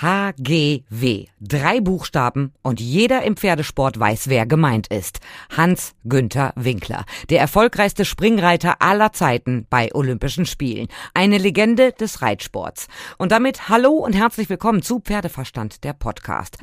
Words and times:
HGW. 0.00 1.26
Drei 1.40 1.80
Buchstaben 1.80 2.52
und 2.62 2.80
jeder 2.80 3.22
im 3.22 3.36
Pferdesport 3.36 4.00
weiß, 4.00 4.28
wer 4.28 4.46
gemeint 4.46 4.86
ist. 4.86 5.20
Hans 5.54 5.94
Günther 6.04 6.52
Winkler, 6.56 7.04
der 7.28 7.40
erfolgreichste 7.40 8.06
Springreiter 8.06 8.80
aller 8.80 9.12
Zeiten 9.12 9.66
bei 9.68 9.94
Olympischen 9.94 10.46
Spielen. 10.46 10.88
Eine 11.12 11.36
Legende 11.36 11.92
des 11.92 12.22
Reitsports. 12.22 12.88
Und 13.18 13.30
damit 13.32 13.68
hallo 13.68 13.92
und 13.92 14.14
herzlich 14.14 14.48
willkommen 14.48 14.82
zu 14.82 15.00
Pferdeverstand, 15.00 15.84
der 15.84 15.92
Podcast. 15.92 16.56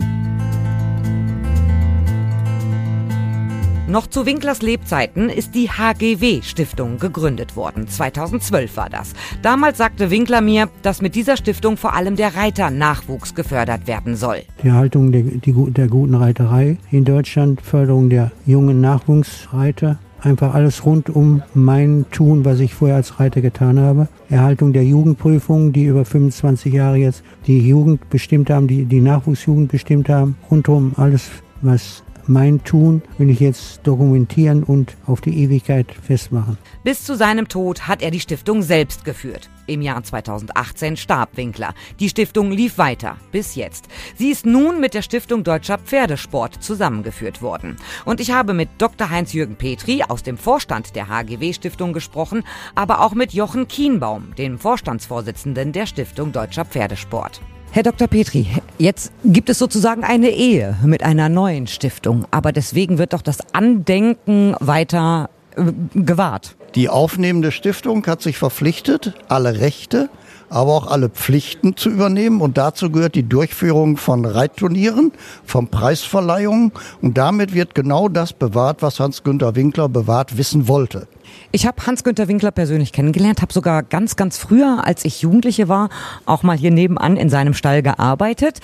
Noch 3.90 4.08
zu 4.08 4.26
Winklers 4.26 4.62
Lebzeiten 4.62 5.30
ist 5.30 5.56
die 5.56 5.70
HGW 5.70 6.42
Stiftung 6.42 7.00
gegründet 7.00 7.56
worden. 7.56 7.88
2012 7.88 8.76
war 8.76 8.90
das. 8.90 9.14
Damals 9.42 9.78
sagte 9.78 10.12
Winkler 10.12 10.42
mir, 10.42 10.68
dass 10.82 11.02
mit 11.02 11.16
dieser 11.16 11.38
Stiftung 11.38 11.78
vor 11.78 11.94
allem 11.94 12.18
der 12.18 12.36
Reiternachwuchs 12.36 13.34
gefördert 13.34 13.88
werden 13.88 14.18
soll. 14.18 14.40
Die 14.62 14.68
Erhaltung 14.68 15.14
der, 15.14 15.22
die, 15.22 15.54
der 15.72 15.88
guten 15.88 16.16
Reiterei 16.16 16.76
in 16.92 17.06
Deutschland, 17.06 17.62
Förderung 17.62 18.10
der 18.10 18.34
jungen 18.46 18.82
Nachwuchsreiter, 18.82 19.98
einfach 20.22 20.54
alles 20.54 20.86
rund 20.86 21.10
um 21.10 21.42
mein 21.54 22.06
Tun, 22.12 22.44
was 22.44 22.60
ich 22.60 22.74
vorher 22.74 22.98
als 22.98 23.22
Reiter 23.22 23.40
getan 23.40 23.80
habe. 23.80 24.10
Erhaltung 24.30 24.74
der 24.74 24.84
Jugendprüfungen, 24.84 25.72
die 25.72 25.86
über 25.86 26.04
25 26.04 26.74
Jahre 26.74 26.98
jetzt 26.98 27.24
die 27.46 27.66
Jugend 27.66 28.10
bestimmt 28.10 28.50
haben, 28.50 28.68
die 28.68 28.84
die 28.84 29.00
Nachwuchsjugend 29.00 29.72
bestimmt 29.72 30.10
haben. 30.10 30.36
Rundum 30.52 30.92
alles, 30.98 31.30
was 31.62 32.04
mein 32.28 32.64
Tun 32.64 33.02
will 33.18 33.30
ich 33.30 33.40
jetzt 33.40 33.82
dokumentieren 33.84 34.64
und 34.64 34.96
auf 35.06 35.22
die 35.22 35.44
Ewigkeit 35.44 35.88
festmachen. 35.92 36.58
Bis 36.84 37.04
zu 37.04 37.16
seinem 37.16 37.48
Tod 37.48 37.88
hat 37.88 38.02
er 38.02 38.12
die 38.12 38.20
Stiftung 38.20 38.62
selbst 38.62 39.06
geführt. 39.06 39.50
Im 39.66 39.82
Jahr 39.82 40.02
2018 40.02 40.96
starb 40.96 41.36
Winkler. 41.36 41.74
Die 42.00 42.10
Stiftung 42.10 42.52
lief 42.52 42.78
weiter, 42.78 43.18
bis 43.32 43.56
jetzt. 43.56 43.88
Sie 44.16 44.30
ist 44.30 44.46
nun 44.46 44.80
mit 44.80 44.94
der 44.94 45.02
Stiftung 45.02 45.44
Deutscher 45.44 45.78
Pferdesport 45.78 46.64
zusammengeführt 46.64 47.42
worden. 47.42 47.76
Und 48.06 48.22
ich 48.22 48.32
habe 48.32 48.54
mit 48.54 48.70
Dr. 48.78 49.10
Heinz-Jürgen 49.10 49.56
Petri 49.56 50.04
aus 50.08 50.24
dem 50.24 50.38
Vorstand 50.38 50.96
der 50.96 51.10
HGW-Stiftung 51.10 51.92
gesprochen, 51.92 52.44
aber 52.76 53.02
auch 53.02 53.14
mit 53.14 53.34
Jochen 53.34 53.68
Kienbaum, 53.68 54.34
dem 54.38 54.58
Vorstandsvorsitzenden 54.58 55.74
der 55.74 55.86
Stiftung 55.86 56.32
Deutscher 56.32 56.64
Pferdesport. 56.64 57.42
Herr 57.72 57.84
Dr. 57.84 58.08
Petri, 58.08 58.48
jetzt 58.80 59.12
gibt 59.24 59.50
es 59.50 59.60
sozusagen 59.60 60.04
eine 60.04 60.30
Ehe 60.30 60.78
mit 60.84 61.04
einer 61.04 61.30
neuen 61.30 61.68
Stiftung, 61.68 62.26
aber 62.32 62.52
deswegen 62.52 62.98
wird 62.98 63.14
doch 63.14 63.22
das 63.22 63.38
Andenken 63.54 64.56
weiter 64.60 65.30
äh, 65.56 65.72
gewahrt. 65.94 66.56
Die 66.76 66.90
aufnehmende 66.90 67.52
Stiftung 67.52 68.06
hat 68.08 68.22
sich 68.22 68.38
verpflichtet, 68.38 69.14
alle 69.28 69.60
Rechte, 69.60 70.10
aber 70.50 70.74
auch 70.74 70.88
alle 70.88 71.10
Pflichten 71.10 71.76
zu 71.76 71.90
übernehmen. 71.90 72.42
Und 72.42 72.58
dazu 72.58 72.90
gehört 72.90 73.16
die 73.16 73.28
Durchführung 73.28 73.98
von 73.98 74.26
Reitturnieren, 74.26 75.12
von 75.44 75.68
Preisverleihungen. 75.68 76.72
Und 77.02 77.18
damit 77.18 77.54
wird 77.54 77.76
genau 77.76 78.10
das 78.10 78.34
bewahrt, 78.34 78.82
was 78.82 79.00
Hans-Günter 79.00 79.56
Winkler 79.56 79.90
bewahrt 79.90 80.38
wissen 80.38 80.68
wollte. 80.68 81.08
Ich 81.52 81.66
habe 81.66 81.86
Hans-Günther 81.86 82.28
Winkler 82.28 82.52
persönlich 82.52 82.92
kennengelernt, 82.92 83.42
habe 83.42 83.54
sogar 83.54 83.84
ganz, 83.84 84.16
ganz 84.16 84.38
früher, 84.38 84.84
als 84.86 85.06
ich 85.06 85.22
Jugendliche 85.22 85.68
war, 85.68 85.90
auch 86.26 86.44
mal 86.44 86.58
hier 86.58 86.72
nebenan 86.72 87.18
in 87.18 87.30
seinem 87.30 87.54
Stall 87.54 87.82
gearbeitet. 87.82 88.60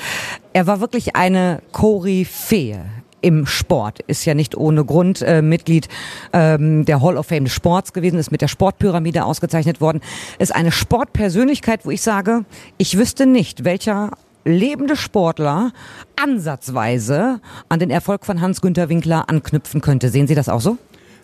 Er 0.54 0.68
war 0.68 0.80
wirklich 0.82 1.16
eine 1.16 1.62
Koryphäe 1.72 2.86
im 3.22 3.46
Sport. 3.46 4.00
Ist 4.08 4.26
ja 4.26 4.34
nicht 4.34 4.56
ohne 4.56 4.84
Grund 4.86 5.22
äh, 5.22 5.42
Mitglied 5.42 5.88
ähm, 6.34 6.86
der 6.86 7.02
Hall 7.02 7.18
of 7.18 7.28
Fame 7.28 7.46
des 7.46 7.54
Sports 7.54 7.94
gewesen, 7.94 8.20
ist 8.20 8.32
mit 8.32 8.42
der 8.42 8.50
Sportpyramide 8.50 9.24
ausgezeichnet 9.24 9.82
worden. 9.82 10.02
Ist 10.40 10.54
eine 10.54 10.72
Sportpersönlichkeit, 10.72 11.86
wo 11.86 11.92
ich 11.92 12.02
sage, 12.02 12.44
ich 12.78 12.98
wüsste 12.98 13.26
nicht, 13.26 13.64
welcher 13.64 14.12
lebende 14.46 14.98
Sportler 14.98 15.72
ansatzweise 16.22 17.40
an 17.70 17.80
den 17.80 17.90
Erfolg 17.90 18.26
von 18.26 18.42
Hans-Günther 18.42 18.90
Winkler 18.90 19.30
anknüpfen 19.30 19.80
könnte. 19.82 20.10
Sehen 20.10 20.28
Sie 20.28 20.36
das 20.36 20.50
auch 20.50 20.62
so? 20.62 20.78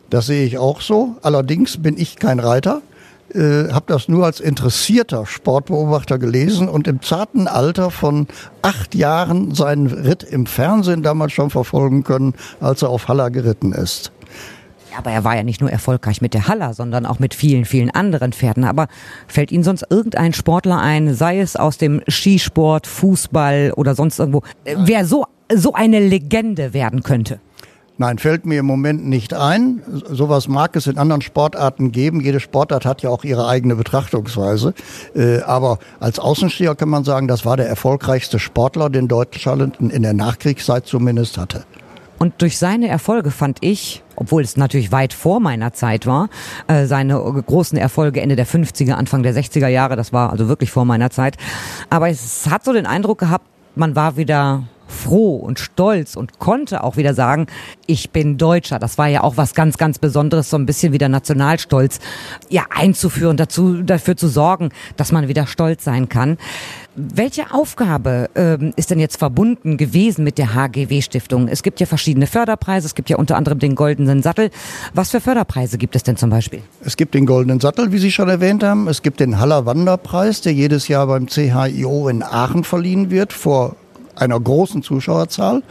Das 0.09 0.25
sehe 0.25 0.45
ich 0.45 0.57
auch 0.57 0.81
so. 0.81 1.15
Allerdings 1.21 1.77
bin 1.77 1.97
ich 1.97 2.15
kein 2.15 2.39
Reiter, 2.39 2.81
äh, 3.33 3.71
habe 3.71 3.85
das 3.87 4.07
nur 4.07 4.25
als 4.25 4.39
interessierter 4.39 5.25
Sportbeobachter 5.25 6.17
gelesen 6.17 6.67
und 6.67 6.87
im 6.87 7.01
zarten 7.01 7.47
Alter 7.47 7.91
von 7.91 8.27
acht 8.61 8.95
Jahren 8.95 9.53
seinen 9.53 9.87
Ritt 9.87 10.23
im 10.23 10.47
Fernsehen 10.47 11.03
damals 11.03 11.33
schon 11.33 11.51
verfolgen 11.51 12.03
können, 12.03 12.33
als 12.59 12.81
er 12.81 12.89
auf 12.89 13.07
Haller 13.07 13.29
geritten 13.29 13.71
ist. 13.71 14.11
Aber 14.97 15.11
er 15.11 15.23
war 15.23 15.35
ja 15.35 15.43
nicht 15.43 15.61
nur 15.61 15.71
erfolgreich 15.71 16.19
mit 16.19 16.33
der 16.33 16.47
Haller, 16.47 16.73
sondern 16.73 17.05
auch 17.05 17.19
mit 17.19 17.35
vielen, 17.35 17.65
vielen 17.65 17.91
anderen 17.91 18.33
Pferden. 18.33 18.63
Aber 18.63 18.87
fällt 19.27 19.51
Ihnen 19.51 19.63
sonst 19.63 19.85
irgendein 19.89 20.33
Sportler 20.33 20.79
ein, 20.79 21.13
sei 21.13 21.39
es 21.39 21.55
aus 21.55 21.77
dem 21.77 22.01
Skisport, 22.09 22.87
Fußball 22.87 23.73
oder 23.75 23.93
sonst 23.93 24.17
irgendwo, 24.19 24.41
wer 24.65 25.05
so, 25.05 25.25
so 25.53 25.73
eine 25.73 25.99
Legende 25.99 26.73
werden 26.73 27.03
könnte? 27.03 27.39
Nein, 27.99 28.17
fällt 28.17 28.45
mir 28.45 28.61
im 28.61 28.65
Moment 28.65 29.05
nicht 29.05 29.33
ein. 29.33 29.81
Sowas 30.09 30.47
mag 30.47 30.73
es 30.77 30.87
in 30.87 30.97
anderen 30.97 31.21
Sportarten 31.21 31.91
geben. 31.91 32.21
Jede 32.21 32.39
Sportart 32.39 32.85
hat 32.85 33.01
ja 33.01 33.09
auch 33.09 33.25
ihre 33.25 33.45
eigene 33.45 33.75
Betrachtungsweise. 33.75 34.73
Äh, 35.13 35.41
aber 35.41 35.79
als 35.99 36.17
Außensteher 36.17 36.75
kann 36.75 36.87
man 36.87 37.03
sagen, 37.03 37.27
das 37.27 37.43
war 37.43 37.57
der 37.57 37.67
erfolgreichste 37.67 38.39
Sportler, 38.39 38.89
den 38.89 39.09
Deutschland 39.09 39.81
in 39.81 40.01
der 40.01 40.13
Nachkriegszeit 40.13 40.87
zumindest 40.87 41.37
hatte. 41.37 41.65
Und 42.19 42.41
durch 42.41 42.57
seine 42.57 42.87
Erfolge 42.87 43.31
fand 43.31 43.57
ich, 43.59 44.01
obwohl 44.15 44.43
es 44.43 44.55
natürlich 44.55 44.93
weit 44.93 45.11
vor 45.11 45.41
meiner 45.41 45.73
Zeit 45.73 46.07
war, 46.07 46.29
äh, 46.67 46.85
seine 46.85 47.15
großen 47.15 47.77
Erfolge 47.77 48.21
Ende 48.21 48.37
der 48.37 48.47
50er, 48.47 48.93
Anfang 48.93 49.23
der 49.23 49.35
60er 49.35 49.67
Jahre, 49.67 49.97
das 49.97 50.13
war 50.13 50.29
also 50.29 50.47
wirklich 50.47 50.71
vor 50.71 50.85
meiner 50.85 51.09
Zeit. 51.09 51.35
Aber 51.89 52.07
es 52.07 52.49
hat 52.49 52.63
so 52.63 52.71
den 52.71 52.85
Eindruck 52.85 53.19
gehabt, 53.19 53.45
man 53.75 53.97
war 53.97 54.15
wieder 54.15 54.63
froh 54.89 55.37
und 55.37 55.59
stolz 55.59 56.15
und 56.15 56.39
konnte 56.39 56.83
auch 56.83 56.97
wieder 56.97 57.13
sagen, 57.13 57.47
ich 57.85 58.11
bin 58.11 58.37
Deutscher. 58.37 58.79
Das 58.79 58.97
war 58.97 59.07
ja 59.07 59.21
auch 59.23 59.37
was 59.37 59.53
ganz, 59.53 59.77
ganz 59.77 59.99
Besonderes, 59.99 60.49
so 60.49 60.57
ein 60.57 60.65
bisschen 60.65 60.93
wieder 60.93 61.09
Nationalstolz 61.09 61.99
ja 62.49 62.63
einzuführen, 62.69 63.37
dazu, 63.37 63.81
dafür 63.83 64.17
zu 64.17 64.27
sorgen, 64.27 64.69
dass 64.97 65.11
man 65.11 65.27
wieder 65.27 65.47
stolz 65.47 65.83
sein 65.83 66.09
kann. 66.09 66.37
Welche 66.95 67.53
Aufgabe 67.53 68.29
ähm, 68.35 68.73
ist 68.75 68.91
denn 68.91 68.99
jetzt 68.99 69.17
verbunden 69.17 69.77
gewesen 69.77 70.23
mit 70.23 70.37
der 70.37 70.53
HGW-Stiftung? 70.53 71.47
Es 71.47 71.63
gibt 71.63 71.79
ja 71.79 71.85
verschiedene 71.85 72.27
Förderpreise, 72.27 72.87
es 72.87 72.95
gibt 72.95 73.09
ja 73.09 73.17
unter 73.17 73.37
anderem 73.37 73.59
den 73.59 73.75
Goldenen 73.75 74.21
Sattel. 74.21 74.49
Was 74.93 75.11
für 75.11 75.21
Förderpreise 75.21 75.77
gibt 75.77 75.95
es 75.95 76.03
denn 76.03 76.17
zum 76.17 76.29
Beispiel? 76.29 76.61
Es 76.83 76.97
gibt 76.97 77.13
den 77.13 77.25
Goldenen 77.25 77.59
Sattel, 77.59 77.91
wie 77.91 77.99
Sie 77.99 78.11
schon 78.11 78.27
erwähnt 78.27 78.63
haben. 78.63 78.87
Es 78.87 79.01
gibt 79.01 79.19
den 79.19 79.39
Haller 79.39 79.65
Wanderpreis, 79.65 80.41
der 80.41 80.53
jedes 80.53 80.87
Jahr 80.87 81.07
beim 81.07 81.27
CHIO 81.27 82.09
in 82.09 82.21
Aachen 82.21 82.63
verliehen 82.63 83.11
wird, 83.11 83.31
vor 83.31 83.75
einer 84.19 84.39
großen 84.39 84.83
Zuschauerzahl. 84.83 85.63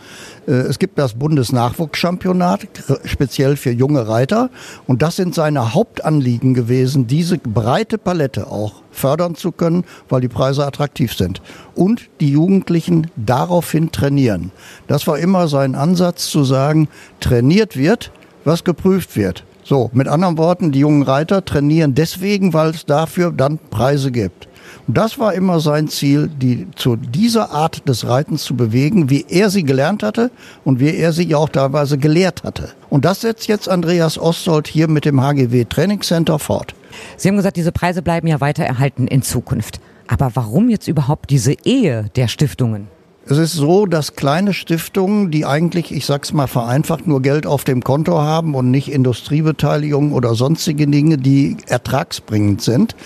Äh, 0.46 0.52
es 0.52 0.78
gibt 0.78 0.98
das 0.98 1.14
Bundesnachwuchschampionat, 1.14 2.66
speziell 3.04 3.56
für 3.56 3.70
junge 3.70 4.08
Reiter. 4.08 4.50
Und 4.86 5.02
das 5.02 5.16
sind 5.16 5.34
seine 5.34 5.74
Hauptanliegen 5.74 6.54
gewesen, 6.54 7.06
diese 7.06 7.38
breite 7.38 7.98
Palette 7.98 8.48
auch 8.48 8.82
fördern 8.90 9.34
zu 9.34 9.52
können, 9.52 9.84
weil 10.08 10.20
die 10.20 10.28
Preise 10.28 10.66
attraktiv 10.66 11.14
sind. 11.14 11.40
Und 11.74 12.08
die 12.20 12.30
Jugendlichen 12.30 13.10
daraufhin 13.16 13.92
trainieren. 13.92 14.50
Das 14.86 15.06
war 15.06 15.18
immer 15.18 15.48
sein 15.48 15.74
Ansatz 15.74 16.28
zu 16.28 16.44
sagen, 16.44 16.88
trainiert 17.20 17.76
wird, 17.76 18.10
was 18.44 18.64
geprüft 18.64 19.16
wird. 19.16 19.44
So, 19.62 19.90
mit 19.92 20.08
anderen 20.08 20.38
Worten, 20.38 20.72
die 20.72 20.78
jungen 20.78 21.02
Reiter 21.02 21.44
trainieren 21.44 21.94
deswegen, 21.94 22.54
weil 22.54 22.70
es 22.70 22.86
dafür 22.86 23.32
dann 23.32 23.58
Preise 23.70 24.10
gibt. 24.10 24.47
Das 24.90 25.18
war 25.18 25.34
immer 25.34 25.60
sein 25.60 25.88
Ziel, 25.88 26.28
die 26.28 26.66
zu 26.74 26.96
dieser 26.96 27.50
Art 27.50 27.86
des 27.86 28.08
Reitens 28.08 28.44
zu 28.44 28.56
bewegen, 28.56 29.10
wie 29.10 29.26
er 29.28 29.50
sie 29.50 29.62
gelernt 29.62 30.02
hatte 30.02 30.30
und 30.64 30.80
wie 30.80 30.96
er 30.96 31.12
sie 31.12 31.34
auch 31.34 31.50
teilweise 31.50 31.98
gelehrt 31.98 32.42
hatte. 32.42 32.70
Und 32.88 33.04
das 33.04 33.20
setzt 33.20 33.48
jetzt 33.48 33.68
Andreas 33.68 34.18
Ostold 34.18 34.66
hier 34.66 34.88
mit 34.88 35.04
dem 35.04 35.20
HGW 35.20 35.66
Trainingscenter 35.66 36.38
fort. 36.38 36.74
Sie 37.18 37.28
haben 37.28 37.36
gesagt, 37.36 37.58
diese 37.58 37.70
Preise 37.70 38.00
bleiben 38.00 38.28
ja 38.28 38.40
weiter 38.40 38.64
erhalten 38.64 39.06
in 39.06 39.20
Zukunft. 39.20 39.78
Aber 40.06 40.30
warum 40.32 40.70
jetzt 40.70 40.88
überhaupt 40.88 41.28
diese 41.28 41.52
Ehe 41.64 42.06
der 42.16 42.28
Stiftungen? 42.28 42.88
Es 43.30 43.36
ist 43.36 43.52
so, 43.52 43.84
dass 43.84 44.16
kleine 44.16 44.54
Stiftungen, 44.54 45.30
die 45.30 45.44
eigentlich, 45.44 45.92
ich 45.92 46.06
sag's 46.06 46.32
mal 46.32 46.46
vereinfacht, 46.46 47.06
nur 47.06 47.20
Geld 47.20 47.46
auf 47.46 47.62
dem 47.62 47.84
Konto 47.84 48.22
haben 48.22 48.54
und 48.54 48.70
nicht 48.70 48.90
Industriebeteiligung 48.90 50.12
oder 50.12 50.34
sonstige 50.34 50.86
Dinge, 50.86 51.18
die 51.18 51.58
ertragsbringend 51.66 52.62
sind 52.62 52.96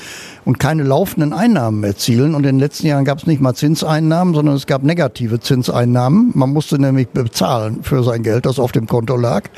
und 0.44 0.61
keine 0.61 0.85
laufenden 0.85 1.32
Einnahmen 1.32 1.82
erzielen. 1.82 2.37
Und 2.37 2.47
in 2.47 2.55
den 2.55 2.61
letzten 2.61 2.87
Jahren 2.87 3.05
gab 3.05 3.19
es 3.19 3.26
nicht 3.26 3.41
mal 3.41 3.55
Zinseinnahmen, 3.55 4.32
sondern 4.32 4.55
es 4.55 4.69
gab 4.69 4.85
negative 4.85 5.41
Zinseinnahmen. 5.41 6.31
Man 6.37 6.52
musste 6.52 6.79
nämlich 6.81 7.08
bezahlen 7.08 7.82
für 7.82 8.05
sein 8.05 8.23
Geld, 8.23 8.47
das 8.47 8.61
auf 8.61 8.70
dem 8.70 8.87
Konto 8.87 9.17
lag. 9.17 9.50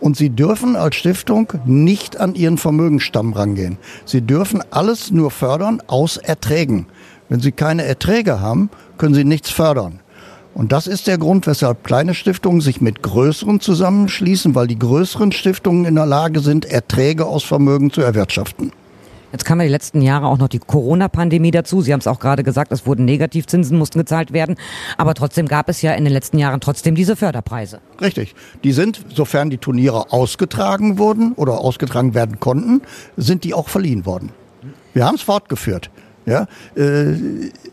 Und 0.00 0.18
sie 0.18 0.28
dürfen 0.28 0.76
als 0.76 0.96
Stiftung 0.96 1.50
nicht 1.64 2.20
an 2.20 2.34
ihren 2.34 2.58
Vermögensstamm 2.58 3.32
rangehen. 3.32 3.78
Sie 4.04 4.20
dürfen 4.20 4.62
alles 4.70 5.12
nur 5.12 5.30
fördern 5.30 5.82
aus 5.86 6.18
Erträgen. 6.18 6.88
Wenn 7.30 7.40
sie 7.40 7.52
keine 7.52 7.84
Erträge 7.84 8.40
haben, 8.40 8.68
können 8.98 9.14
sie 9.14 9.24
nichts 9.24 9.48
fördern. 9.48 10.00
Und 10.60 10.72
das 10.72 10.86
ist 10.86 11.06
der 11.06 11.16
Grund, 11.16 11.46
weshalb 11.46 11.84
kleine 11.84 12.12
Stiftungen 12.12 12.60
sich 12.60 12.82
mit 12.82 13.02
größeren 13.02 13.60
zusammenschließen, 13.60 14.54
weil 14.54 14.66
die 14.66 14.78
größeren 14.78 15.32
Stiftungen 15.32 15.86
in 15.86 15.94
der 15.94 16.04
Lage 16.04 16.40
sind, 16.40 16.66
Erträge 16.66 17.24
aus 17.24 17.44
Vermögen 17.44 17.90
zu 17.90 18.02
erwirtschaften. 18.02 18.70
Jetzt 19.32 19.46
kamen 19.46 19.62
ja 19.62 19.68
die 19.68 19.72
letzten 19.72 20.02
Jahre 20.02 20.26
auch 20.26 20.36
noch 20.36 20.48
die 20.48 20.58
Corona-Pandemie 20.58 21.50
dazu. 21.50 21.80
Sie 21.80 21.94
haben 21.94 22.00
es 22.00 22.06
auch 22.06 22.20
gerade 22.20 22.42
gesagt, 22.42 22.72
es 22.72 22.84
wurden 22.84 23.06
Negativzinsen, 23.06 23.78
mussten 23.78 24.00
gezahlt 24.00 24.34
werden. 24.34 24.56
Aber 24.98 25.14
trotzdem 25.14 25.48
gab 25.48 25.70
es 25.70 25.80
ja 25.80 25.94
in 25.94 26.04
den 26.04 26.12
letzten 26.12 26.36
Jahren 26.36 26.60
trotzdem 26.60 26.94
diese 26.94 27.16
Förderpreise. 27.16 27.80
Richtig. 27.98 28.34
Die 28.62 28.72
sind, 28.72 29.02
sofern 29.14 29.48
die 29.48 29.56
Turniere 29.56 30.12
ausgetragen 30.12 30.98
wurden 30.98 31.32
oder 31.36 31.58
ausgetragen 31.58 32.12
werden 32.12 32.38
konnten, 32.38 32.82
sind 33.16 33.44
die 33.44 33.54
auch 33.54 33.70
verliehen 33.70 34.04
worden. 34.04 34.28
Wir 34.92 35.06
haben 35.06 35.14
es 35.14 35.22
fortgeführt. 35.22 35.88
Ja, 36.26 36.48
äh, 36.76 37.14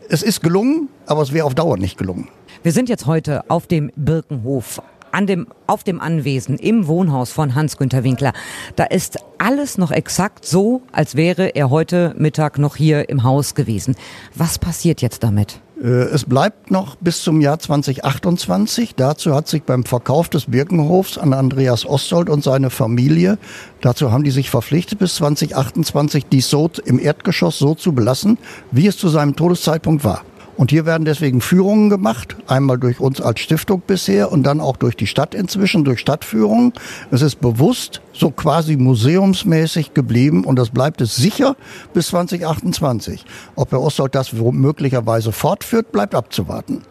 es 0.08 0.22
ist 0.22 0.40
gelungen, 0.40 0.88
aber 1.04 1.20
es 1.20 1.34
wäre 1.34 1.44
auf 1.44 1.54
Dauer 1.54 1.76
nicht 1.76 1.98
gelungen. 1.98 2.28
Wir 2.64 2.72
sind 2.72 2.88
jetzt 2.88 3.06
heute 3.06 3.48
auf 3.48 3.68
dem 3.68 3.92
Birkenhof 3.94 4.82
an 5.12 5.26
dem, 5.26 5.46
auf 5.68 5.84
dem 5.84 6.00
Anwesen 6.00 6.58
im 6.58 6.88
Wohnhaus 6.88 7.30
von 7.30 7.54
Hans-Günter 7.54 8.02
Winkler. 8.02 8.32
Da 8.74 8.84
ist 8.84 9.18
alles 9.38 9.78
noch 9.78 9.92
exakt 9.92 10.44
so, 10.44 10.82
als 10.90 11.14
wäre 11.14 11.54
er 11.54 11.70
heute 11.70 12.14
Mittag 12.18 12.58
noch 12.58 12.74
hier 12.74 13.08
im 13.08 13.22
Haus 13.22 13.54
gewesen. 13.54 13.94
Was 14.34 14.58
passiert 14.58 15.00
jetzt 15.00 15.22
damit? 15.22 15.60
Äh, 15.80 15.86
es 15.86 16.24
bleibt 16.24 16.72
noch 16.72 16.96
bis 16.96 17.22
zum 17.22 17.40
Jahr 17.40 17.60
2028. 17.60 18.96
Dazu 18.96 19.34
hat 19.34 19.46
sich 19.46 19.62
beim 19.62 19.84
Verkauf 19.84 20.28
des 20.28 20.46
Birkenhofs 20.46 21.16
an 21.16 21.32
Andreas 21.32 21.86
Ostold 21.86 22.28
und 22.28 22.42
seine 22.42 22.70
Familie, 22.70 23.38
dazu 23.80 24.10
haben 24.10 24.24
die 24.24 24.32
sich 24.32 24.50
verpflichtet, 24.50 24.98
bis 24.98 25.14
2028 25.14 26.26
dies 26.26 26.50
so 26.50 26.68
im 26.84 26.98
Erdgeschoss 26.98 27.58
so 27.58 27.76
zu 27.76 27.92
belassen, 27.92 28.36
wie 28.72 28.88
es 28.88 28.98
zu 28.98 29.08
seinem 29.08 29.36
Todeszeitpunkt 29.36 30.02
war. 30.02 30.22
Und 30.58 30.72
hier 30.72 30.86
werden 30.86 31.04
deswegen 31.04 31.40
Führungen 31.40 31.88
gemacht, 31.88 32.34
einmal 32.48 32.78
durch 32.78 32.98
uns 32.98 33.20
als 33.20 33.38
Stiftung 33.38 33.80
bisher 33.86 34.32
und 34.32 34.42
dann 34.42 34.60
auch 34.60 34.76
durch 34.76 34.96
die 34.96 35.06
Stadt 35.06 35.32
inzwischen, 35.32 35.84
durch 35.84 36.00
Stadtführungen. 36.00 36.72
Es 37.12 37.22
ist 37.22 37.40
bewusst 37.40 38.00
so 38.12 38.32
quasi 38.32 38.76
museumsmäßig 38.76 39.94
geblieben 39.94 40.44
und 40.44 40.56
das 40.56 40.70
bleibt 40.70 41.00
es 41.00 41.14
sicher 41.14 41.54
bis 41.94 42.08
2028. 42.08 43.24
Ob 43.54 43.70
Herr 43.70 43.80
Osthold 43.80 44.16
das 44.16 44.32
möglicherweise 44.32 45.30
fortführt, 45.30 45.92
bleibt 45.92 46.16
abzuwarten. 46.16 46.82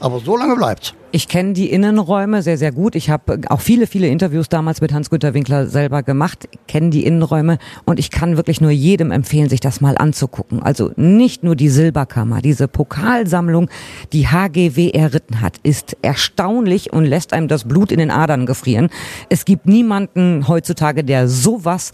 Aber 0.00 0.20
so 0.20 0.36
lange 0.36 0.56
bleibt's. 0.56 0.94
Ich 1.12 1.28
kenne 1.28 1.54
die 1.54 1.70
Innenräume 1.70 2.42
sehr, 2.42 2.58
sehr 2.58 2.72
gut. 2.72 2.94
Ich 2.94 3.08
habe 3.08 3.40
auch 3.48 3.62
viele, 3.62 3.86
viele 3.86 4.08
Interviews 4.08 4.50
damals 4.50 4.82
mit 4.82 4.92
Hans-Günter 4.92 5.32
Winkler 5.32 5.66
selber 5.66 6.02
gemacht, 6.02 6.46
kenne 6.68 6.90
die 6.90 7.06
Innenräume 7.06 7.56
und 7.86 7.98
ich 7.98 8.10
kann 8.10 8.36
wirklich 8.36 8.60
nur 8.60 8.70
jedem 8.70 9.10
empfehlen, 9.12 9.48
sich 9.48 9.60
das 9.60 9.80
mal 9.80 9.96
anzugucken. 9.96 10.62
Also 10.62 10.90
nicht 10.96 11.42
nur 11.42 11.56
die 11.56 11.70
Silberkammer, 11.70 12.42
diese 12.42 12.68
Pokalsammlung, 12.68 13.70
die 14.12 14.28
HGW 14.28 14.90
erritten 14.90 15.40
hat, 15.40 15.54
ist 15.62 15.96
erstaunlich 16.02 16.92
und 16.92 17.06
lässt 17.06 17.32
einem 17.32 17.48
das 17.48 17.64
Blut 17.64 17.92
in 17.92 17.98
den 17.98 18.10
Adern 18.10 18.44
gefrieren. 18.44 18.90
Es 19.30 19.46
gibt 19.46 19.66
niemanden 19.66 20.48
heutzutage, 20.48 21.02
der 21.02 21.28
sowas 21.28 21.92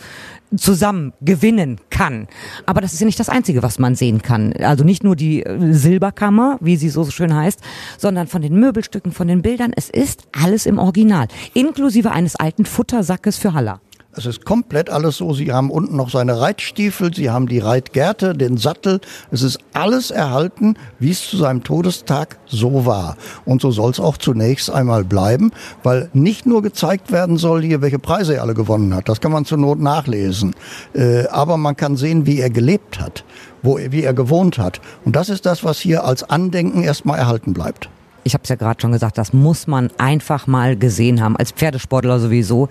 zusammen 0.57 1.13
gewinnen 1.21 1.79
kann. 1.91 2.29
Aber 2.67 2.81
das 2.81 2.93
ist 2.93 3.01
ja 3.01 3.07
nicht 3.07 3.21
das 3.21 3.29
Einzige, 3.29 3.63
was 3.63 3.79
man 3.79 3.95
sehen 3.95 4.23
kann. 4.23 4.53
Also 4.55 4.85
nicht 4.85 5.05
nur 5.05 5.17
die 5.17 5.43
äh, 5.43 5.73
Silberkammer, 5.73 6.59
wie 6.61 6.77
sie 6.77 6.89
so 6.89 7.05
schön 7.05 7.35
heißt, 7.35 7.61
sondern 7.99 8.27
von 8.27 8.43
den 8.43 8.55
Möbelstücken, 8.59 9.13
von 9.13 9.29
den 9.29 9.43
Bildern. 9.43 9.73
Es 9.75 9.91
ist 9.91 10.25
alles 10.33 10.67
im 10.67 10.79
Original, 10.79 11.29
inklusive 11.55 12.11
eines 12.11 12.37
alten 12.37 12.65
Futtersackes 12.65 13.39
für 13.39 13.53
Haller. 13.55 13.81
Es 14.15 14.27
ist 14.27 14.45
komplett 14.45 14.91
alles 14.91 15.17
so. 15.17 15.33
Sie 15.33 15.53
haben 15.53 15.71
unten 15.71 15.97
noch 15.97 16.11
seine 16.11 16.39
Reitstiefel, 16.39 17.15
Sie 17.15 17.31
haben 17.31 17.47
die 17.47 17.61
Reitgerte, 17.61 18.35
den 18.35 18.59
Sattel. 18.59 19.01
Es 19.31 19.41
ist 19.41 19.59
alles 19.73 20.11
erhalten, 20.11 20.75
wie 20.99 21.13
es 21.13 21.27
zu 21.31 21.39
seinem 21.39 21.65
Todestag 21.65 22.39
so 22.45 22.85
war. 22.85 23.17
Und 23.47 23.63
so 23.63 23.71
soll 23.71 23.91
es 23.91 24.01
auch 24.01 24.19
zunächst 24.19 24.69
einmal 24.69 25.05
bleiben, 25.05 25.51
weil 25.83 26.11
nicht 26.13 26.45
nur 26.45 26.61
gezeigt 26.61 27.11
werden 27.11 27.39
soll 27.39 27.63
hier, 27.63 27.81
welche 27.81 27.99
Preise 27.99 28.35
er 28.35 28.43
alle 28.43 28.53
gewonnen 28.53 28.95
hat. 28.95 29.09
Das 29.09 29.23
kann 29.23 29.33
man 29.33 29.47
zur 29.47 29.57
Not 29.57 29.81
nachlesen. 29.81 30.55
Äh, 30.93 31.27
aber 31.29 31.57
man 31.57 31.75
kann 31.75 31.97
sehen, 31.97 32.27
wie 32.27 32.39
er 32.39 32.51
gelebt 32.51 33.01
hat, 33.01 33.25
wo, 33.63 33.79
wie 33.79 34.03
er 34.03 34.13
gewohnt 34.13 34.59
hat. 34.59 34.83
Und 35.07 35.17
das 35.17 35.31
ist 35.31 35.47
das, 35.47 35.65
was 35.65 35.79
hier 35.79 36.05
als 36.05 36.23
Andenken 36.23 36.83
erstmal 36.83 37.19
erhalten 37.19 37.55
bleibt 37.55 37.89
ich 38.25 38.35
habe 38.35 38.43
es 38.45 38.49
ja 38.49 38.57
gerade 38.57 38.81
schon 38.81 38.93
gesagt, 38.93 39.19
das 39.19 39.33
muss 39.33 39.67
man 39.67 39.91
einfach 39.99 40.47
mal 40.47 40.77
gesehen 40.77 41.21
haben, 41.21 41.37
als 41.37 41.53
Pferdesportler 41.53 42.21
sowieso. 42.21 42.69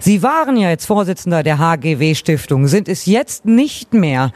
Sie 0.00 0.22
waren 0.22 0.56
ja 0.56 0.70
jetzt 0.70 0.86
Vorsitzender 0.86 1.42
der 1.42 1.58
HGW 1.58 2.14
Stiftung, 2.14 2.66
sind 2.66 2.88
es 2.88 3.06
jetzt 3.06 3.44
nicht 3.44 3.94
mehr. 3.94 4.32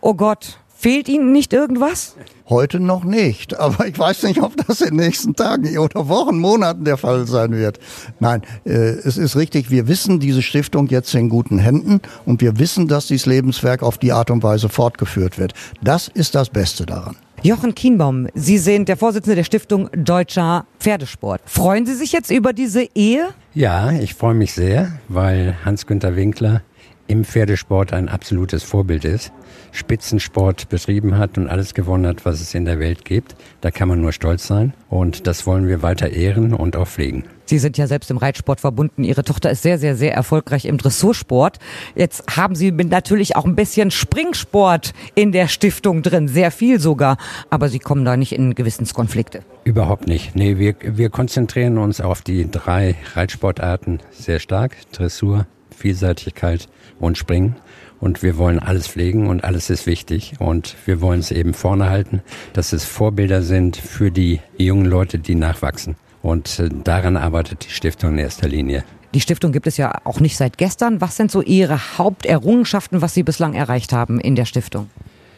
Oh 0.00 0.14
Gott, 0.14 0.58
fehlt 0.76 1.08
Ihnen 1.08 1.32
nicht 1.32 1.52
irgendwas? 1.52 2.16
Heute 2.46 2.78
noch 2.78 3.04
nicht, 3.04 3.58
aber 3.58 3.86
ich 3.86 3.98
weiß 3.98 4.24
nicht, 4.24 4.42
ob 4.42 4.54
das 4.66 4.82
in 4.82 4.88
den 4.88 5.06
nächsten 5.06 5.34
Tagen 5.34 5.78
oder 5.78 6.08
Wochen, 6.08 6.38
Monaten 6.38 6.84
der 6.84 6.98
Fall 6.98 7.26
sein 7.26 7.52
wird. 7.52 7.78
Nein, 8.20 8.42
äh, 8.66 8.70
es 8.70 9.16
ist 9.16 9.34
richtig, 9.36 9.70
wir 9.70 9.88
wissen 9.88 10.20
diese 10.20 10.42
Stiftung 10.42 10.88
jetzt 10.88 11.14
in 11.14 11.30
guten 11.30 11.58
Händen 11.58 12.00
und 12.26 12.42
wir 12.42 12.58
wissen, 12.58 12.86
dass 12.86 13.06
dieses 13.06 13.24
Lebenswerk 13.24 13.82
auf 13.82 13.96
die 13.96 14.12
Art 14.12 14.30
und 14.30 14.42
Weise 14.42 14.68
fortgeführt 14.68 15.38
wird. 15.38 15.54
Das 15.82 16.08
ist 16.08 16.34
das 16.34 16.50
Beste 16.50 16.84
daran. 16.84 17.16
Jochen 17.46 17.74
Kienbaum, 17.74 18.26
Sie 18.32 18.56
sind 18.56 18.88
der 18.88 18.96
Vorsitzende 18.96 19.36
der 19.36 19.44
Stiftung 19.44 19.90
Deutscher 19.92 20.64
Pferdesport. 20.80 21.42
Freuen 21.44 21.84
Sie 21.84 21.92
sich 21.92 22.10
jetzt 22.10 22.30
über 22.30 22.54
diese 22.54 22.88
Ehe? 22.94 23.28
Ja, 23.52 23.92
ich 23.92 24.14
freue 24.14 24.32
mich 24.32 24.54
sehr, 24.54 24.92
weil 25.08 25.54
Hans-Günter 25.62 26.16
Winkler 26.16 26.62
im 27.06 27.22
Pferdesport 27.22 27.92
ein 27.92 28.08
absolutes 28.08 28.62
Vorbild 28.62 29.04
ist, 29.04 29.30
Spitzensport 29.72 30.70
betrieben 30.70 31.18
hat 31.18 31.36
und 31.36 31.48
alles 31.48 31.74
gewonnen 31.74 32.06
hat, 32.06 32.24
was 32.24 32.40
es 32.40 32.54
in 32.54 32.64
der 32.64 32.78
Welt 32.78 33.04
gibt. 33.04 33.36
Da 33.60 33.70
kann 33.70 33.88
man 33.88 34.00
nur 34.00 34.12
stolz 34.12 34.46
sein 34.46 34.72
und 34.88 35.26
das 35.26 35.46
wollen 35.46 35.68
wir 35.68 35.82
weiter 35.82 36.08
ehren 36.08 36.54
und 36.54 36.76
auch 36.76 36.88
pflegen. 36.88 37.24
Sie 37.46 37.58
sind 37.58 37.76
ja 37.78 37.86
selbst 37.86 38.10
im 38.10 38.16
Reitsport 38.16 38.60
verbunden. 38.60 39.04
Ihre 39.04 39.24
Tochter 39.24 39.50
ist 39.50 39.62
sehr, 39.62 39.78
sehr, 39.78 39.96
sehr 39.96 40.14
erfolgreich 40.14 40.64
im 40.64 40.78
Dressursport. 40.78 41.58
Jetzt 41.94 42.36
haben 42.36 42.54
Sie 42.54 42.72
natürlich 42.72 43.36
auch 43.36 43.44
ein 43.44 43.54
bisschen 43.54 43.90
Springsport 43.90 44.92
in 45.14 45.32
der 45.32 45.48
Stiftung 45.48 46.02
drin, 46.02 46.28
sehr 46.28 46.50
viel 46.50 46.80
sogar. 46.80 47.16
Aber 47.50 47.68
Sie 47.68 47.78
kommen 47.78 48.04
da 48.04 48.16
nicht 48.16 48.32
in 48.32 48.54
Gewissenskonflikte. 48.54 49.42
Überhaupt 49.64 50.06
nicht. 50.06 50.34
Nee, 50.36 50.58
wir, 50.58 50.74
wir 50.80 51.10
konzentrieren 51.10 51.78
uns 51.78 52.00
auf 52.00 52.22
die 52.22 52.50
drei 52.50 52.96
Reitsportarten 53.14 54.00
sehr 54.10 54.38
stark. 54.38 54.76
Dressur, 54.92 55.46
Vielseitigkeit 55.76 56.68
und 56.98 57.18
Springen. 57.18 57.56
Und 58.00 58.22
wir 58.22 58.36
wollen 58.36 58.58
alles 58.58 58.88
pflegen 58.88 59.28
und 59.28 59.44
alles 59.44 59.70
ist 59.70 59.86
wichtig. 59.86 60.34
Und 60.38 60.76
wir 60.84 61.00
wollen 61.00 61.20
es 61.20 61.30
eben 61.30 61.54
vorne 61.54 61.88
halten, 61.88 62.22
dass 62.52 62.72
es 62.72 62.84
Vorbilder 62.84 63.42
sind 63.42 63.76
für 63.76 64.10
die 64.10 64.40
jungen 64.58 64.86
Leute, 64.86 65.18
die 65.18 65.34
nachwachsen. 65.34 65.96
Und 66.24 66.58
äh, 66.58 66.70
daran 66.82 67.18
arbeitet 67.18 67.66
die 67.66 67.70
Stiftung 67.70 68.12
in 68.12 68.18
erster 68.18 68.48
Linie. 68.48 68.82
Die 69.12 69.20
Stiftung 69.20 69.52
gibt 69.52 69.66
es 69.66 69.76
ja 69.76 70.00
auch 70.04 70.20
nicht 70.20 70.38
seit 70.38 70.56
gestern. 70.56 71.02
Was 71.02 71.16
sind 71.16 71.30
so 71.30 71.42
Ihre 71.42 71.98
Haupterrungenschaften, 71.98 73.02
was 73.02 73.12
Sie 73.12 73.22
bislang 73.22 73.52
erreicht 73.52 73.92
haben 73.92 74.18
in 74.18 74.34
der 74.34 74.46
Stiftung? 74.46 74.88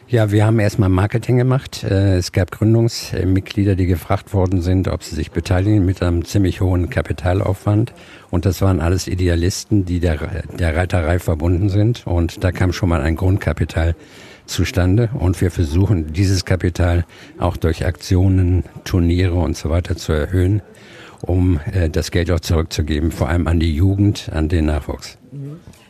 Ja, 0.07 0.31
wir 0.31 0.45
haben 0.45 0.57
erstmal 0.59 0.87
Marketing 0.87 1.35
gemacht. 1.35 1.83
Äh, 1.83 2.15
es 2.15 2.31
gab 2.31 2.51
Gründungsmitglieder, 2.51 3.75
die 3.75 3.85
gefragt 3.85 4.33
worden 4.33 4.61
sind, 4.61 4.87
ob 4.87 5.03
sie 5.03 5.15
sich 5.15 5.31
beteiligen 5.31 5.85
mit 5.85 6.01
einem 6.01 6.23
ziemlich 6.23 6.61
hohen 6.61 6.89
Kapitalaufwand. 6.89 7.93
Und 8.29 8.45
das 8.45 8.61
waren 8.61 8.79
alles 8.79 9.09
Idealisten, 9.09 9.83
die 9.83 9.99
der, 9.99 10.43
der 10.57 10.73
Reiterei 10.73 11.19
verbunden 11.19 11.67
sind. 11.67 12.07
Und 12.07 12.45
da 12.45 12.53
kam 12.53 12.71
schon 12.71 12.87
mal 12.87 13.01
ein 13.01 13.17
Grundkapital 13.17 13.93
zustande. 14.45 15.09
Und 15.19 15.41
wir 15.41 15.51
versuchen, 15.51 16.13
dieses 16.13 16.45
Kapital 16.45 17.03
auch 17.37 17.57
durch 17.57 17.85
Aktionen, 17.85 18.63
Turniere 18.85 19.35
und 19.35 19.57
so 19.57 19.69
weiter 19.69 19.97
zu 19.97 20.13
erhöhen, 20.13 20.61
um 21.21 21.59
äh, 21.71 21.89
das 21.89 22.11
Geld 22.11 22.31
auch 22.31 22.39
zurückzugeben, 22.39 23.11
vor 23.11 23.29
allem 23.29 23.47
an 23.47 23.59
die 23.59 23.73
Jugend, 23.73 24.29
an 24.33 24.49
den 24.49 24.65
Nachwuchs. 24.65 25.17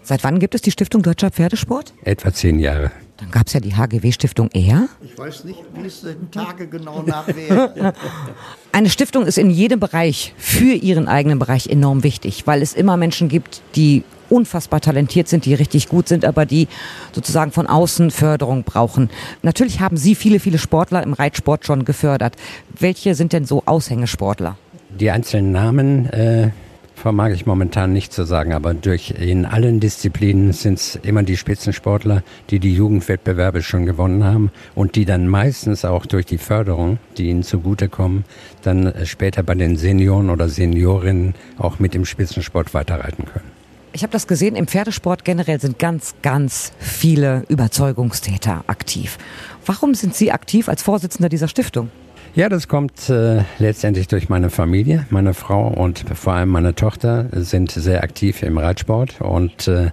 Seit 0.03 0.24
wann 0.24 0.39
gibt 0.39 0.55
es 0.55 0.62
die 0.62 0.72
Stiftung 0.72 1.01
Deutscher 1.01 1.31
Pferdesport? 1.31 1.93
Etwa 2.03 2.34
zehn 2.34 2.60
Jahre. 2.60 2.91
Dann 3.17 3.31
gab 3.31 3.48
es 3.48 3.53
ja 3.53 3.60
die 3.60 3.75
HGW-Stiftung 3.75 4.50
eher. 4.53 4.88
Ich 5.03 5.17
weiß 5.17 5.43
nicht, 5.43 5.60
wie 5.74 5.88
es 5.88 6.01
den 6.01 6.29
Tage 6.29 6.67
genau 6.67 7.01
nach 7.01 7.27
wäre. 7.27 7.93
Eine 8.72 8.89
Stiftung 8.89 9.25
ist 9.25 9.39
in 9.39 9.50
jedem 9.50 9.79
Bereich 9.79 10.36
für 10.38 10.74
ihren 10.74 11.07
eigenen 11.07 11.39
Bereich 11.39 11.67
enorm 11.67 12.03
wichtig, 12.03 12.46
weil 12.46 12.62
es 12.62 12.74
immer 12.74 12.96
Menschen 12.96 13.27
gibt, 13.27 13.62
die 13.75 14.03
unfassbar 14.29 14.81
talentiert 14.81 15.27
sind, 15.27 15.46
die 15.46 15.55
richtig 15.55 15.89
gut 15.89 16.07
sind, 16.07 16.25
aber 16.25 16.46
die 16.46 16.67
sozusagen 17.12 17.51
von 17.51 17.65
außen 17.65 18.12
Förderung 18.12 18.63
brauchen. 18.63 19.10
Natürlich 19.41 19.79
haben 19.79 19.98
Sie 19.98 20.15
viele, 20.15 20.39
viele 20.39 20.57
Sportler 20.57 21.01
im 21.01 21.13
Reitsport 21.13 21.65
schon 21.65 21.86
gefördert. 21.86 22.36
Welche 22.77 23.15
sind 23.15 23.34
denn 23.34 23.46
so 23.46 23.63
Aushängesportler? 23.65 24.57
Die 24.99 25.11
einzelnen 25.11 25.51
Namen 25.51 26.07
äh, 26.07 26.49
vermag 26.95 27.29
ich 27.29 27.45
momentan 27.45 27.93
nicht 27.93 28.11
zu 28.11 28.23
sagen, 28.23 28.51
aber 28.51 28.73
durch 28.73 29.11
in 29.11 29.45
allen 29.45 29.79
Disziplinen 29.79 30.53
sind 30.53 30.79
es 30.79 30.95
immer 30.95 31.21
die 31.21 31.37
Spitzensportler, 31.37 32.23
die 32.49 32.57
die 32.59 32.73
Jugendwettbewerbe 32.73 33.61
schon 33.61 33.85
gewonnen 33.85 34.23
haben 34.23 34.51
und 34.73 34.95
die 34.95 35.05
dann 35.05 35.27
meistens 35.27 35.85
auch 35.85 36.07
durch 36.07 36.25
die 36.25 36.39
Förderung, 36.39 36.97
die 37.17 37.27
ihnen 37.27 37.43
zugutekommen, 37.43 38.25
dann 38.63 38.91
später 39.05 39.43
bei 39.43 39.53
den 39.53 39.77
Senioren 39.77 40.31
oder 40.31 40.49
Seniorinnen 40.49 41.35
auch 41.59 41.77
mit 41.77 41.93
dem 41.93 42.03
Spitzensport 42.03 42.73
weiterreiten 42.73 43.25
können. 43.25 43.51
Ich 43.93 44.01
habe 44.01 44.11
das 44.11 44.25
gesehen, 44.25 44.55
im 44.55 44.65
Pferdesport 44.65 45.23
generell 45.23 45.61
sind 45.61 45.77
ganz, 45.77 46.15
ganz 46.23 46.71
viele 46.79 47.43
Überzeugungstäter 47.49 48.63
aktiv. 48.65 49.19
Warum 49.63 49.93
sind 49.93 50.15
Sie 50.15 50.31
aktiv 50.31 50.69
als 50.69 50.81
Vorsitzender 50.81 51.29
dieser 51.29 51.47
Stiftung? 51.47 51.91
Ja, 52.38 52.50
das 52.50 52.67
kommt 52.67 53.10
äh, 53.10 53.46
letztendlich 53.58 54.08
durch 54.08 54.29
meine 54.29 54.51
Familie. 54.51 55.08
Meine 55.10 55.34
Frau 55.34 55.70
und 55.70 56.06
vor 56.13 56.34
allem 56.34 56.50
meine 56.50 56.75
Tochter 56.75 57.29
sind 57.32 57.72
sehr 57.72 58.03
aktiv 58.03 58.44
im 58.44 58.60
Reitsport 58.60 59.22
und 59.22 59.67
äh, 59.67 59.89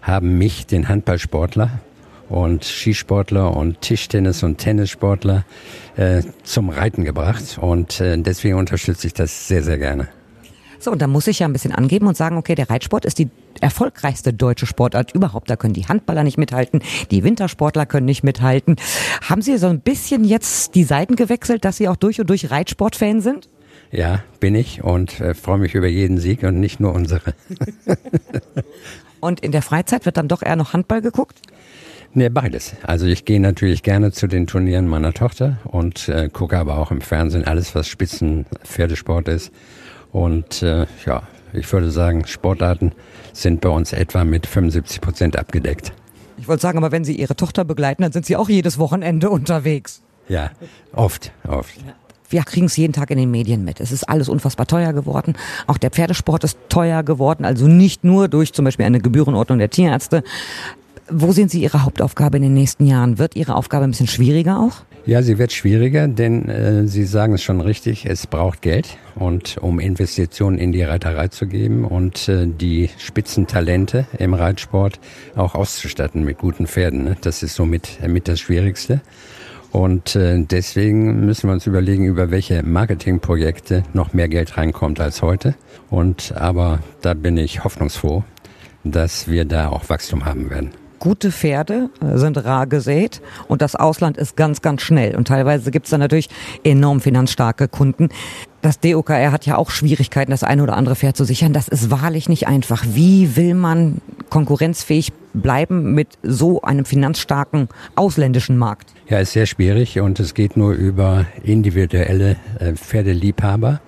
haben 0.00 0.38
mich, 0.38 0.66
den 0.66 0.88
Handballsportler, 0.88 1.82
und 2.30 2.64
Skisportler 2.64 3.54
und 3.54 3.82
Tischtennis- 3.82 4.42
und 4.42 4.56
Tennissportler 4.56 5.44
äh, 5.96 6.22
zum 6.44 6.70
Reiten 6.70 7.04
gebracht. 7.04 7.58
Und 7.60 8.00
äh, 8.00 8.16
deswegen 8.16 8.56
unterstütze 8.56 9.08
ich 9.08 9.12
das 9.12 9.46
sehr, 9.46 9.62
sehr 9.62 9.76
gerne. 9.76 10.08
So, 10.82 10.90
und 10.90 11.00
da 11.00 11.06
muss 11.06 11.28
ich 11.28 11.38
ja 11.38 11.46
ein 11.46 11.52
bisschen 11.52 11.70
angeben 11.70 12.08
und 12.08 12.16
sagen, 12.16 12.36
okay, 12.36 12.56
der 12.56 12.68
Reitsport 12.68 13.04
ist 13.04 13.20
die 13.20 13.30
erfolgreichste 13.60 14.32
deutsche 14.32 14.66
Sportart 14.66 15.14
überhaupt. 15.14 15.48
Da 15.48 15.54
können 15.54 15.74
die 15.74 15.86
Handballer 15.86 16.24
nicht 16.24 16.38
mithalten, 16.38 16.82
die 17.12 17.22
Wintersportler 17.22 17.86
können 17.86 18.04
nicht 18.04 18.24
mithalten. 18.24 18.74
Haben 19.22 19.42
Sie 19.42 19.56
so 19.58 19.68
ein 19.68 19.78
bisschen 19.78 20.24
jetzt 20.24 20.74
die 20.74 20.82
Seiten 20.82 21.14
gewechselt, 21.14 21.64
dass 21.64 21.76
Sie 21.76 21.88
auch 21.88 21.94
durch 21.94 22.20
und 22.20 22.28
durch 22.28 22.50
Reitsportfan 22.50 23.20
sind? 23.20 23.48
Ja, 23.92 24.24
bin 24.40 24.56
ich 24.56 24.82
und 24.82 25.20
äh, 25.20 25.34
freue 25.34 25.58
mich 25.58 25.76
über 25.76 25.86
jeden 25.86 26.18
Sieg 26.18 26.42
und 26.42 26.58
nicht 26.58 26.80
nur 26.80 26.92
unsere. 26.94 27.32
und 29.20 29.38
in 29.38 29.52
der 29.52 29.62
Freizeit 29.62 30.04
wird 30.04 30.16
dann 30.16 30.26
doch 30.26 30.42
eher 30.42 30.56
noch 30.56 30.72
Handball 30.72 31.00
geguckt? 31.00 31.38
Nee, 32.12 32.28
beides. 32.28 32.74
Also 32.82 33.06
ich 33.06 33.24
gehe 33.24 33.38
natürlich 33.38 33.84
gerne 33.84 34.10
zu 34.10 34.26
den 34.26 34.48
Turnieren 34.48 34.88
meiner 34.88 35.12
Tochter 35.12 35.58
und 35.62 36.08
äh, 36.08 36.28
gucke 36.28 36.58
aber 36.58 36.78
auch 36.78 36.90
im 36.90 37.02
Fernsehen 37.02 37.44
alles, 37.44 37.76
was 37.76 37.86
Spitzenpferdesport 37.86 39.28
ist. 39.28 39.52
Und 40.12 40.62
äh, 40.62 40.86
ja, 41.06 41.22
ich 41.52 41.70
würde 41.72 41.90
sagen, 41.90 42.26
Sportarten 42.26 42.92
sind 43.32 43.60
bei 43.60 43.68
uns 43.68 43.92
etwa 43.92 44.24
mit 44.24 44.46
75 44.46 45.00
Prozent 45.00 45.38
abgedeckt. 45.38 45.92
Ich 46.38 46.48
wollte 46.48 46.62
sagen, 46.62 46.78
aber 46.78 46.92
wenn 46.92 47.04
Sie 47.04 47.14
Ihre 47.14 47.36
Tochter 47.36 47.64
begleiten, 47.64 48.02
dann 48.02 48.12
sind 48.12 48.26
Sie 48.26 48.36
auch 48.36 48.48
jedes 48.48 48.78
Wochenende 48.78 49.30
unterwegs. 49.30 50.02
Ja, 50.28 50.50
oft, 50.92 51.32
oft. 51.46 51.74
Wir 52.28 52.42
kriegen 52.44 52.66
es 52.66 52.76
jeden 52.76 52.94
Tag 52.94 53.10
in 53.10 53.18
den 53.18 53.30
Medien 53.30 53.64
mit. 53.64 53.80
Es 53.80 53.92
ist 53.92 54.08
alles 54.08 54.30
unfassbar 54.30 54.66
teuer 54.66 54.94
geworden. 54.94 55.34
Auch 55.66 55.76
der 55.76 55.90
Pferdesport 55.90 56.44
ist 56.44 56.56
teuer 56.70 57.02
geworden. 57.02 57.44
Also 57.44 57.66
nicht 57.68 58.04
nur 58.04 58.28
durch 58.28 58.54
zum 58.54 58.64
Beispiel 58.64 58.86
eine 58.86 59.00
Gebührenordnung 59.00 59.58
der 59.58 59.68
Tierärzte. 59.68 60.22
Wo 61.08 61.32
sehen 61.32 61.48
Sie 61.48 61.62
Ihre 61.62 61.84
Hauptaufgabe 61.84 62.36
in 62.36 62.42
den 62.42 62.54
nächsten 62.54 62.86
Jahren? 62.86 63.18
Wird 63.18 63.36
Ihre 63.36 63.56
Aufgabe 63.56 63.84
ein 63.84 63.90
bisschen 63.90 64.06
schwieriger 64.06 64.60
auch? 64.60 64.84
Ja, 65.04 65.20
sie 65.20 65.36
wird 65.36 65.52
schwieriger, 65.52 66.06
denn 66.06 66.48
äh, 66.48 66.86
Sie 66.86 67.04
sagen 67.04 67.34
es 67.34 67.42
schon 67.42 67.60
richtig, 67.60 68.06
es 68.06 68.28
braucht 68.28 68.62
Geld 68.62 68.98
und 69.16 69.58
um 69.58 69.80
Investitionen 69.80 70.58
in 70.58 70.70
die 70.70 70.84
Reiterei 70.84 71.26
zu 71.26 71.48
geben 71.48 71.84
und 71.84 72.28
äh, 72.28 72.46
die 72.46 72.88
Spitzentalente 72.98 74.06
im 74.20 74.32
Reitsport 74.32 75.00
auch 75.34 75.56
auszustatten 75.56 76.24
mit 76.24 76.38
guten 76.38 76.68
Pferden. 76.68 77.02
Ne? 77.02 77.16
Das 77.20 77.42
ist 77.42 77.56
somit 77.56 77.98
äh, 78.00 78.06
mit 78.06 78.28
das 78.28 78.38
Schwierigste. 78.38 79.00
Und 79.72 80.14
äh, 80.14 80.44
deswegen 80.44 81.26
müssen 81.26 81.48
wir 81.48 81.54
uns 81.54 81.66
überlegen, 81.66 82.04
über 82.04 82.30
welche 82.30 82.62
Marketingprojekte 82.62 83.82
noch 83.94 84.12
mehr 84.12 84.28
Geld 84.28 84.56
reinkommt 84.56 85.00
als 85.00 85.20
heute. 85.20 85.56
Und 85.90 86.32
aber 86.36 86.78
da 87.00 87.14
bin 87.14 87.36
ich 87.38 87.64
hoffnungsfroh, 87.64 88.22
dass 88.84 89.26
wir 89.26 89.46
da 89.46 89.70
auch 89.70 89.88
Wachstum 89.88 90.26
haben 90.26 90.48
werden 90.48 90.70
gute 91.02 91.32
Pferde 91.32 91.90
äh, 92.00 92.16
sind 92.16 92.36
rar 92.44 92.68
gesät 92.68 93.20
und 93.48 93.60
das 93.60 93.74
Ausland 93.74 94.16
ist 94.16 94.36
ganz, 94.36 94.62
ganz 94.62 94.82
schnell. 94.82 95.16
Und 95.16 95.26
teilweise 95.26 95.72
gibt 95.72 95.86
es 95.86 95.90
dann 95.90 95.98
natürlich 95.98 96.28
enorm 96.62 97.00
finanzstarke 97.00 97.66
Kunden. 97.66 98.08
Das 98.60 98.78
DOKR 98.78 99.32
hat 99.32 99.44
ja 99.44 99.56
auch 99.56 99.70
Schwierigkeiten, 99.70 100.30
das 100.30 100.44
eine 100.44 100.62
oder 100.62 100.76
andere 100.76 100.94
Pferd 100.94 101.16
zu 101.16 101.24
sichern. 101.24 101.52
Das 101.52 101.66
ist 101.66 101.90
wahrlich 101.90 102.28
nicht 102.28 102.46
einfach. 102.46 102.84
Wie 102.86 103.34
will 103.34 103.54
man 103.54 104.00
konkurrenzfähig 104.30 105.12
bleiben 105.34 105.92
mit 105.92 106.06
so 106.22 106.62
einem 106.62 106.84
finanzstarken 106.84 107.66
ausländischen 107.96 108.56
Markt? 108.56 108.94
Ja, 109.08 109.18
ist 109.18 109.32
sehr 109.32 109.46
schwierig 109.46 109.98
und 109.98 110.20
es 110.20 110.34
geht 110.34 110.56
nur 110.56 110.72
über 110.72 111.26
individuelle 111.42 112.36
äh, 112.60 112.74
Pferdeliebhaber. 112.74 113.80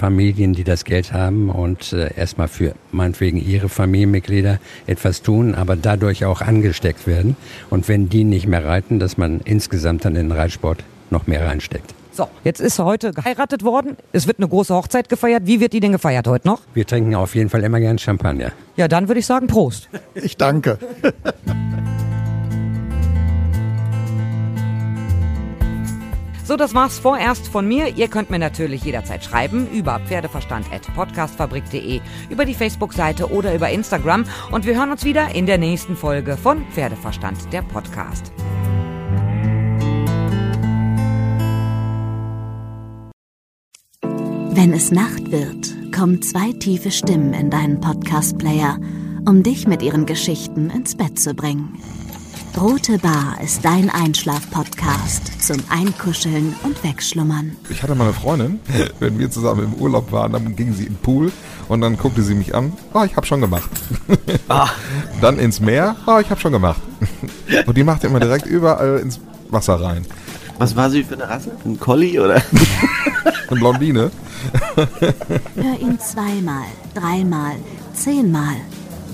Familien, 0.00 0.54
die 0.54 0.64
das 0.64 0.84
Geld 0.84 1.12
haben 1.12 1.50
und 1.50 1.92
äh, 1.92 2.14
erstmal 2.16 2.48
für 2.48 2.74
meinetwegen 2.90 3.36
ihre 3.36 3.68
Familienmitglieder 3.68 4.58
etwas 4.86 5.20
tun, 5.20 5.54
aber 5.54 5.76
dadurch 5.76 6.24
auch 6.24 6.40
angesteckt 6.40 7.06
werden. 7.06 7.36
Und 7.68 7.86
wenn 7.86 8.08
die 8.08 8.24
nicht 8.24 8.46
mehr 8.46 8.64
reiten, 8.64 8.98
dass 8.98 9.18
man 9.18 9.40
insgesamt 9.44 10.06
dann 10.06 10.16
in 10.16 10.30
den 10.30 10.32
Reitsport 10.32 10.84
noch 11.10 11.26
mehr 11.26 11.46
reinsteckt. 11.46 11.94
So, 12.12 12.28
jetzt 12.44 12.60
ist 12.60 12.78
heute 12.78 13.12
geheiratet 13.12 13.62
worden. 13.62 13.98
Es 14.12 14.26
wird 14.26 14.38
eine 14.38 14.48
große 14.48 14.74
Hochzeit 14.74 15.10
gefeiert. 15.10 15.42
Wie 15.44 15.60
wird 15.60 15.74
die 15.74 15.80
denn 15.80 15.92
gefeiert 15.92 16.26
heute 16.26 16.48
noch? 16.48 16.62
Wir 16.72 16.86
trinken 16.86 17.14
auf 17.14 17.34
jeden 17.34 17.50
Fall 17.50 17.62
immer 17.62 17.78
gern 17.78 17.98
Champagner. 17.98 18.52
Ja, 18.76 18.88
dann 18.88 19.06
würde 19.06 19.20
ich 19.20 19.26
sagen 19.26 19.48
Prost. 19.48 19.90
Ich 20.14 20.38
danke. 20.38 20.78
So, 26.50 26.56
das 26.56 26.74
war's 26.74 26.98
vorerst 26.98 27.46
von 27.46 27.68
mir. 27.68 27.96
Ihr 27.96 28.08
könnt 28.08 28.28
mir 28.28 28.40
natürlich 28.40 28.82
jederzeit 28.82 29.22
schreiben 29.22 29.70
über 29.70 30.00
pferdeverstand.podcastfabrik.de, 30.00 32.00
über 32.28 32.44
die 32.44 32.54
Facebook-Seite 32.54 33.30
oder 33.30 33.54
über 33.54 33.70
Instagram. 33.70 34.24
Und 34.50 34.66
wir 34.66 34.74
hören 34.74 34.90
uns 34.90 35.04
wieder 35.04 35.32
in 35.32 35.46
der 35.46 35.58
nächsten 35.58 35.94
Folge 35.94 36.36
von 36.36 36.66
Pferdeverstand, 36.72 37.52
der 37.52 37.62
Podcast. 37.62 38.32
Wenn 44.02 44.72
es 44.72 44.90
Nacht 44.90 45.30
wird, 45.30 45.94
kommen 45.94 46.20
zwei 46.20 46.52
tiefe 46.54 46.90
Stimmen 46.90 47.32
in 47.32 47.50
deinen 47.50 47.80
Podcast-Player, 47.80 48.80
um 49.24 49.44
dich 49.44 49.68
mit 49.68 49.82
ihren 49.82 50.04
Geschichten 50.04 50.70
ins 50.70 50.96
Bett 50.96 51.16
zu 51.16 51.32
bringen. 51.32 51.78
Rote 52.58 52.98
Bar 52.98 53.38
ist 53.42 53.64
dein 53.64 53.88
Einschlaf-Podcast 53.88 55.42
zum 55.42 55.58
Einkuscheln 55.70 56.54
und 56.62 56.82
Wegschlummern. 56.84 57.56
Ich 57.70 57.82
hatte 57.82 57.94
mal 57.94 58.04
eine 58.04 58.12
Freundin, 58.12 58.60
wenn 58.98 59.18
wir 59.18 59.30
zusammen 59.30 59.64
im 59.64 59.74
Urlaub 59.74 60.12
waren, 60.12 60.32
dann 60.32 60.56
ging 60.56 60.74
sie 60.74 60.84
im 60.84 60.96
Pool 60.96 61.32
und 61.68 61.80
dann 61.80 61.96
guckte 61.96 62.22
sie 62.22 62.34
mich 62.34 62.54
an. 62.54 62.72
Oh, 62.92 63.02
ich 63.04 63.16
habe 63.16 63.26
schon 63.26 63.40
gemacht. 63.40 63.70
Ah. 64.48 64.68
Dann 65.20 65.38
ins 65.38 65.60
Meer. 65.60 65.94
Oh, 66.06 66.18
ich 66.18 66.28
habe 66.28 66.40
schon 66.40 66.50
gemacht. 66.50 66.80
Und 67.66 67.76
die 67.76 67.84
machte 67.84 68.08
immer 68.08 68.18
direkt 68.18 68.46
überall 68.46 68.98
ins 68.98 69.20
Wasser 69.48 69.80
rein. 69.80 70.04
Was 70.58 70.74
war 70.74 70.90
sie 70.90 71.04
für 71.04 71.14
eine 71.14 71.28
Rasse? 71.28 71.52
Ein 71.64 71.78
Collie 71.78 72.18
oder? 72.20 72.42
Eine 73.48 73.60
Blondine. 73.60 74.10
Hör 75.54 75.80
ihn 75.80 76.00
zweimal, 76.00 76.64
dreimal, 76.94 77.54
zehnmal 77.94 78.56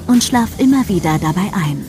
und 0.06 0.24
schlaf 0.24 0.48
immer 0.58 0.88
wieder 0.88 1.18
dabei 1.18 1.50
ein. 1.52 1.84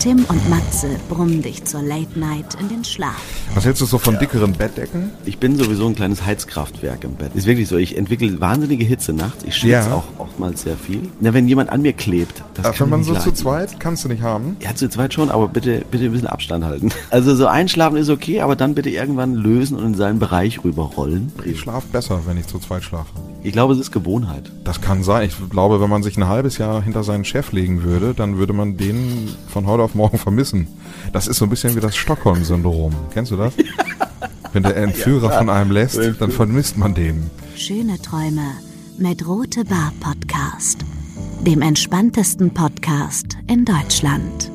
Tim 0.00 0.24
und 0.30 0.48
Matze 0.48 0.98
brummen 1.10 1.42
dich 1.42 1.62
zur 1.66 1.82
Late 1.82 2.18
Night 2.18 2.54
in 2.58 2.70
den 2.70 2.84
Schlaf. 2.86 3.39
Was 3.54 3.64
hältst 3.64 3.82
du 3.82 3.86
so 3.86 3.98
von 3.98 4.18
dickeren 4.18 4.52
Bettdecken? 4.52 5.10
Ich 5.24 5.38
bin 5.38 5.56
sowieso 5.56 5.86
ein 5.86 5.96
kleines 5.96 6.24
Heizkraftwerk 6.24 7.02
im 7.02 7.14
Bett. 7.14 7.34
Ist 7.34 7.46
wirklich 7.46 7.68
so. 7.68 7.76
Ich 7.76 7.96
entwickle 7.98 8.40
wahnsinnige 8.40 8.84
Hitze 8.84 9.12
nachts. 9.12 9.42
Ich 9.44 9.56
schwitze 9.56 9.88
ja. 9.88 9.94
auch 9.94 10.04
oftmals 10.18 10.62
sehr 10.62 10.76
viel. 10.76 11.02
Na, 11.20 11.34
wenn 11.34 11.48
jemand 11.48 11.70
an 11.70 11.82
mir 11.82 11.92
klebt, 11.92 12.44
das 12.54 12.66
Ach, 12.66 12.74
kann 12.74 12.86
Wenn 12.86 12.98
man 12.98 13.04
so 13.04 13.12
leiden. 13.12 13.24
zu 13.24 13.32
zweit, 13.32 13.80
kannst 13.80 14.04
du 14.04 14.08
nicht 14.08 14.22
haben. 14.22 14.56
Ja, 14.60 14.74
zu 14.74 14.88
zweit 14.88 15.12
schon, 15.14 15.30
aber 15.30 15.48
bitte, 15.48 15.84
bitte 15.90 16.04
ein 16.04 16.12
bisschen 16.12 16.28
Abstand 16.28 16.64
halten. 16.64 16.90
Also 17.10 17.34
so 17.34 17.46
einschlafen 17.46 17.96
ist 17.96 18.08
okay, 18.08 18.40
aber 18.40 18.54
dann 18.54 18.74
bitte 18.74 18.88
irgendwann 18.90 19.34
lösen 19.34 19.76
und 19.76 19.84
in 19.84 19.94
seinen 19.94 20.20
Bereich 20.20 20.62
rüberrollen. 20.62 21.32
Ich 21.44 21.58
schlafe 21.58 21.88
besser, 21.88 22.20
wenn 22.26 22.38
ich 22.38 22.46
zu 22.46 22.58
zweit 22.60 22.84
schlafe. 22.84 23.08
Ich 23.42 23.52
glaube, 23.52 23.72
es 23.74 23.80
ist 23.80 23.90
Gewohnheit. 23.90 24.50
Das 24.64 24.80
kann 24.80 25.02
sein. 25.02 25.26
Ich 25.26 25.34
glaube, 25.50 25.80
wenn 25.80 25.90
man 25.90 26.02
sich 26.02 26.16
ein 26.16 26.28
halbes 26.28 26.58
Jahr 26.58 26.82
hinter 26.82 27.02
seinen 27.02 27.24
Chef 27.24 27.52
legen 27.52 27.82
würde, 27.82 28.14
dann 28.14 28.38
würde 28.38 28.52
man 28.52 28.76
den 28.76 29.28
von 29.48 29.66
heute 29.66 29.82
auf 29.82 29.94
morgen 29.94 30.18
vermissen. 30.18 30.68
Das 31.12 31.26
ist 31.26 31.38
so 31.38 31.46
ein 31.46 31.50
bisschen 31.50 31.74
wie 31.74 31.80
das 31.80 31.96
Stockholm-Syndrom. 31.96 32.94
Kennst 33.12 33.32
du 33.32 33.36
das? 33.36 33.39
Wenn 34.52 34.62
der 34.62 34.76
Entführer 34.76 35.30
ja, 35.30 35.38
von 35.38 35.48
einem 35.48 35.70
lässt, 35.70 35.98
dann 36.18 36.30
vermisst 36.30 36.76
man 36.76 36.94
den. 36.94 37.30
Schöne 37.56 38.00
Träume 38.00 38.46
mit 38.98 39.26
Rote 39.26 39.64
Bar 39.64 39.92
Podcast, 40.00 40.84
dem 41.46 41.62
entspanntesten 41.62 42.52
Podcast 42.52 43.38
in 43.46 43.64
Deutschland. 43.64 44.49